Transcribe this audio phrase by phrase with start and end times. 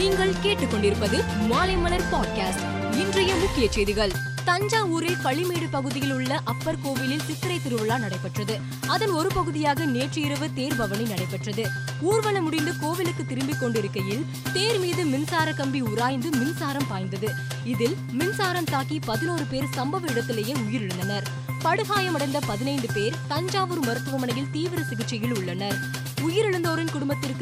[0.00, 2.92] நீங்கள் கேட்டுக்கொண்டிருப்பது மாலை மலர் பாட்காஸ்ட்.
[2.92, 4.10] இன்றைய முக்கிய செய்திகள்.
[4.46, 8.58] தஞ்சாவூரில் களிமேடு பகுதியில் உள்ள அப்பர் கோவிலில் சித்திரை திருவிழா நடைபெற்றது.
[8.86, 11.68] அதன் ஒரு பகுதியாக நேற்று இரவு தேர் பவனி நடைபெற்றது.
[12.00, 17.30] ஊர்வலம் முடிந்து கோவிலுக்கு திரும்பிக் கொண்டிருக்கையில் தேர் மீது மின்சார கம்பி உராய்ந்து மின்சாரம் பாய்ந்தது.
[17.64, 21.24] இதில் மின்சாரம் தாக்கி பதினோரு பேர் சம்பவ இடத்திலேயே உயிரிழந்தனர்.
[21.64, 26.08] படுகாயமடைந்த பதினைந்து பேர் தஞ்சாவூர் மருத்துவமனையில் தீவிர சிகிச்சையில் உள்ளனர்.
[26.20, 26.49] உயிரிழந்த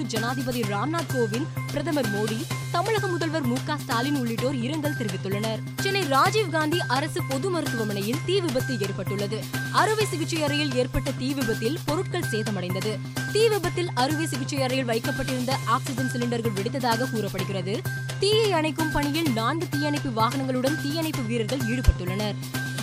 [0.08, 5.60] ஜனாதிபதி ராம்நாத் கோவிந்த் பிரதமர் மோடி தமிழக முதல்வர் மு க ஸ்டாலின் உள்ளிட்டோர் இரங்கல் தெரிவித்துள்ளனர்.
[5.80, 9.38] சென்னை ராஜீவ்காந்தி அரசு பொது மருத்துவமனையில் தீ விபத்து ஏற்பட்டுள்ளது.
[9.72, 12.98] அறுவை சிகிச்சை அறையில் ஏற்பட்ட தீ விபத்தில் பொருட்கள் சேதமடைந்தது.
[13.32, 17.80] தீ விபத்தில் அறுவை சிகிச்சை அறையில் வைக்கப்பட்டிருந்த ஆக்சிஜன் சிலிண்டர்கள் வெடித்ததாக கூறப்படுகிறது.
[18.18, 22.34] தீயை அணைக்கும் பணியில் நான்கு தீயணைப்பு வாகனங்களுடன் தீயணைப்பு வீரர்கள் ஈடுபட்டுள்ளனர்.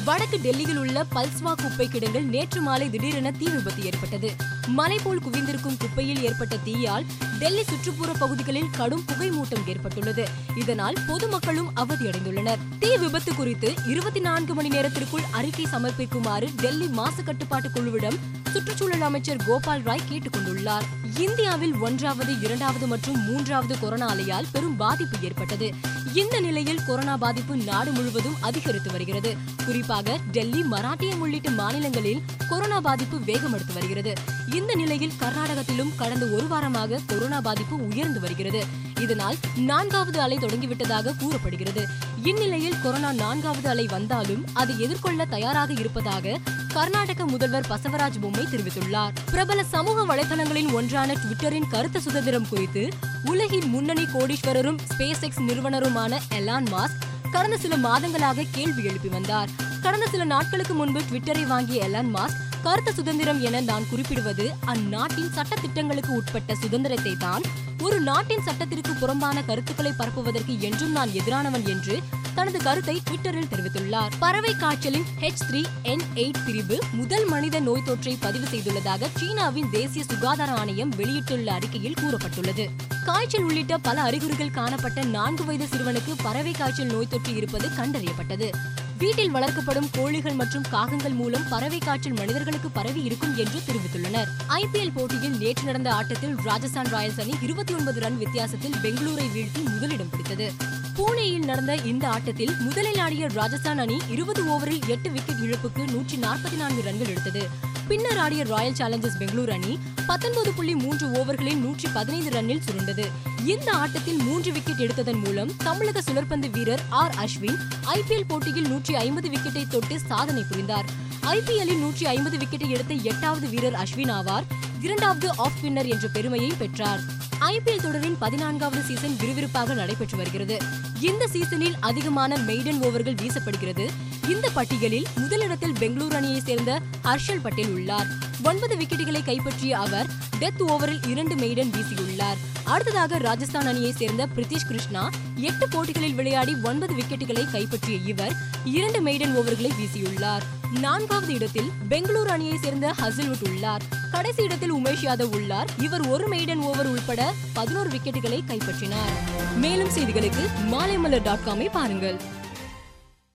[0.06, 4.36] வடக்கு டெல்லியில் உள்ள பல்ஸ்வா குப்பை கிடங்கில் நேற்று மாலை திடீரென தீ விபத்து ஏற்பட்டது.
[4.68, 7.06] மலை போல் குவிந்திருக்கும் குப்பையில் ஏற்பட்ட தீயால்
[7.40, 10.28] டெல்லி சுற்றுப்புற பகுதிகளில் கடும் புகை மூட்டம் ஏற்பட்டுள்ளது.
[10.56, 12.58] இதனால் பொதுமக்களும் அவதியடைந்துள்ளனர்.
[12.80, 18.20] தீ விபத்து குறித்து இருபத்தி நான்கு மணி நேரத்திற்குள் அறிக்கை சமர்ப்பிக்குமாறு டெல்லி மாசு கட்டுப்பாட்டு குழுவிடம்
[18.52, 25.18] சுற்றுச்சூழல் அமைச்சர் கோபால் ராய் கேட்டுக் கொண்டுள்ளார் இந்தியாவில் ஒன்றாவது இரண்டாவது மற்றும் மூன்றாவது கொரோனா அலையால் பெரும் பாதிப்பு
[25.22, 25.74] ஏற்பட்டது.
[26.14, 29.38] இந்த நிலையில் கொரோனா பாதிப்பு நாடு முழுவதும் அதிகரித்து வருகிறது.
[29.66, 34.14] குறிப்பாக டெல்லி மராட்டியம் உள்ளிட்ட மாநிலங்களில் கொரோனா பாதிப்பு வேகமெடுத்து வருகிறது.
[34.56, 38.66] இந்த நிலையில் கர்நாடகத்திலும் கடந்த ஒரு வாரமாக கொரோனா பாதிப்பு உயர்ந்து வருகிறது.
[39.02, 41.88] இதனால் நான்காவது அலை தொடங்கிவிட்டதாக கூறப்படுகிறது.
[42.24, 46.40] இந்நிலையில் கொரோனா நான்காவது அலை வந்தாலும் அதை எதிர்கொள்ள தயாராக இருப்பதாக
[46.74, 49.14] கர்நாடக முதல்வர் பசவராஜ் பொம்மை தெரிவித்துள்ளார்.
[49.32, 52.90] பிரபல சமூக வலைதளங்களின் ஒன்றான ட்விட்டரின் கருத்து சுதந்திரம் குறித்து
[53.26, 59.50] உலகின் முன்னணி கோடீஸ்வரரும் ஸ்பேஸ் எக்ஸ் நிறுவனருமான எலான் மாஸ்க் கடந்த சில மாதங்களாக கேள்வி எழுப்பி வந்தார்.
[59.82, 65.56] கடந்த சில நாட்களுக்கு முன்பு ட்விட்டரை வாங்கிய எலான் மாஸ்க் கருத்து சுதந்திரம் என நான் குறிப்பிடுவது அந்நாட்டின் சட்ட
[65.56, 67.42] திட்டங்களுக்கு உட்பட்ட சுதந்திரத்தை தான்.
[67.82, 72.00] ஒரு நாட்டின் சட்டத்திற்கு புறம்பான கருத்துக்களை பரப்புவதற்கு என்றும் நான் எதிரானவன் என்று
[72.34, 74.12] தனது கருத்தை ட்விட்டரில் தெரிவித்துள்ளார்.
[74.20, 80.04] பறவை காய்ச்சலின் ஹெச் த்ரீ என் எயிட் பிரிவு முதல் மனித நோய் தொற்றை பதிவு செய்துள்ளதாக சீனாவின் தேசிய
[80.04, 82.68] சுகாதார ஆணையம் வெளியிட்டுள்ள அறிக்கையில் கூறப்பட்டுள்ளது.
[83.06, 88.50] காய்ச்சல் உள்ளிட்ட பல அறிகுறிகள் காணப்பட்ட நான்கு வயது சிறுவனுக்கு பறவை காய்ச்சல் நோய் தொற்று இருப்பது கண்டறியப்பட்டது.
[88.98, 94.28] வீட்டில் வளர்க்கப்படும் கோழிகள் மற்றும் காகங்கள் மூலம் பறவை காய்ச்சல் மனிதர்களுக்கு பரவி இருக்கும் என்று தெரிவித்துள்ளனர்.
[94.50, 100.10] ஐபிஎல் போட்டியில் நேற்று நடந்த ஆட்டத்தில் ராஜஸ்தான் ராயல்ஸ் அணி இருபத்தி ஒன்பது ரன் வித்தியாசத்தில் பெங்களூரை வீழ்த்தி முதலிடம்
[100.10, 100.52] பிடித்தது.
[100.96, 106.58] பூனேயில் நடந்த இந்த ஆட்டத்தில் முதலில் ஆடிய ராஜஸ்தான் அணி இருபது ஓவரில் எட்டு விக்கெட் இழப்புக்கு நூற்றி நாற்பத்தி
[106.58, 107.74] நான்கு ரன்கள் எடுத்தது.
[107.88, 113.06] பின்னர் ஆடிய ராயல் சேலஞ்சர்ஸ் பெங்களூர் அணி பத்தொன்பது புள்ளி மூன்று ஓவர்களில் நூற்றி பதினைந்து ரன்னில் சுருண்டது.
[113.46, 119.30] இந்த ஆட்டத்தில் மூன்று விக்கெட் எடுத்ததன் மூலம் தமிழக சுழற்பந்து வீரர் ஆர் அஸ்வின் ஐபிஎல் போட்டியில் நூற்றி ஐம்பது
[119.30, 120.86] விக்கெட்டை தொட்டு சாதனை புரிந்தார்.
[121.26, 124.44] ஐபிஎல்லில் நூற்றி ஐம்பது விக்கெட்டை எடுத்த எட்டாவது வீரர் அஸ்வின் ஆவார்.
[124.82, 127.00] இரண்டாவது ஆஃப் ஸ்பின்னர் என்ற பெருமையை பெற்றார்.
[127.40, 130.58] ஐபிஎல் தொடரின் பதினான்காவது சீசன் விறுவிறுப்பாக நடைபெற்று வருகிறது.
[131.00, 133.88] இந்த சீசனில் அதிகமான மெய்டன் ஓவர்கள் வீசப்படுகிறது.
[134.30, 138.08] இந்த பட்டியலில் முதலிடத்தில் பெங்களூரு அணியை சேர்ந்த ஹர்ஷல் பட்டேல் உள்ளார்.
[138.44, 140.06] ஒன்பது விக்கெட்டுகளை கைப்பற்றிய அவர்
[140.40, 142.38] டெத் ஓவரில் இரண்டு மெய்டன் வீசியுள்ளார்.
[142.64, 149.38] அடுத்ததாக ராஜஸ்தான் அணியை சேர்ந்த பிரித்திஷ் கிருஷ்ணா எட்டு போட்டிகளில் விளையாடி ஒன்பது விக்கெட்டுகளை கைப்பற்றிய இவர் இரண்டு மெய்டன்
[149.38, 150.42] ஓவர்களை வீசியுள்ளார்.
[150.80, 153.82] நான்காவது இடத்தில் பெங்களூரு அணியை சேர்ந்த ஹசில்வுட் உள்ளார்.
[154.12, 155.68] கடைசி இடத்தில் உமேஷ் யாதவ் உள்ளார்.
[155.78, 159.14] இவர் ஒரு மெய்டன் ஓவர் உள்பட பதினோரு விக்கெட்டுகளை கைப்பற்றினார்.
[159.56, 162.44] மேலும் செய்திகளுக்கு மாலைமலர் டாட் காமை பாருங்கள்.